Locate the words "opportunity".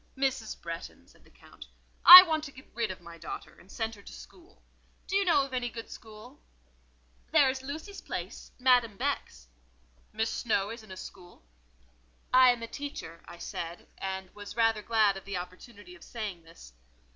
15.37-15.93